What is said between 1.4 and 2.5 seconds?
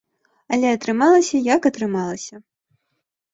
як атрымалася.